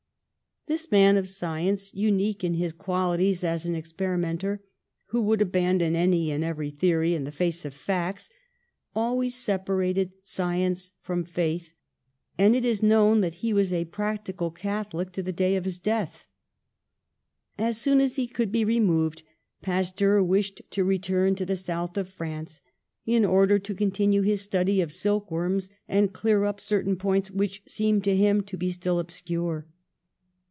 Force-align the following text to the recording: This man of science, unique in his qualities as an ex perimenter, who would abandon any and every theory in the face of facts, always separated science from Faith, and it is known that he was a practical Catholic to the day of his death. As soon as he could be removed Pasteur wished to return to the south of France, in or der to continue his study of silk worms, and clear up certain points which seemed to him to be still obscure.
This 0.67 0.91
man 0.91 1.17
of 1.17 1.27
science, 1.27 1.93
unique 1.93 2.43
in 2.45 2.53
his 2.53 2.71
qualities 2.71 3.43
as 3.43 3.65
an 3.65 3.75
ex 3.75 3.91
perimenter, 3.91 4.59
who 5.07 5.21
would 5.23 5.41
abandon 5.41 5.95
any 5.97 6.31
and 6.31 6.43
every 6.45 6.69
theory 6.69 7.13
in 7.15 7.23
the 7.25 7.31
face 7.31 7.65
of 7.65 7.73
facts, 7.73 8.29
always 8.95 9.33
separated 9.35 10.13
science 10.21 10.91
from 11.01 11.25
Faith, 11.25 11.73
and 12.37 12.55
it 12.55 12.63
is 12.63 12.81
known 12.83 13.19
that 13.19 13.35
he 13.41 13.51
was 13.53 13.73
a 13.73 13.85
practical 13.85 14.49
Catholic 14.51 15.11
to 15.13 15.23
the 15.23 15.33
day 15.33 15.55
of 15.57 15.65
his 15.65 15.77
death. 15.79 16.27
As 17.57 17.77
soon 17.81 17.99
as 17.99 18.15
he 18.17 18.25
could 18.27 18.51
be 18.51 18.63
removed 18.63 19.23
Pasteur 19.63 20.21
wished 20.23 20.61
to 20.69 20.83
return 20.85 21.33
to 21.35 21.45
the 21.45 21.57
south 21.57 21.97
of 21.97 22.07
France, 22.07 22.61
in 23.05 23.25
or 23.25 23.45
der 23.47 23.57
to 23.59 23.73
continue 23.75 24.21
his 24.21 24.41
study 24.41 24.79
of 24.79 24.93
silk 24.93 25.29
worms, 25.31 25.69
and 25.89 26.13
clear 26.13 26.45
up 26.45 26.61
certain 26.61 26.95
points 26.97 27.29
which 27.31 27.61
seemed 27.67 28.03
to 28.05 28.15
him 28.15 28.41
to 28.43 28.55
be 28.57 28.71
still 28.71 28.99
obscure. 28.99 29.67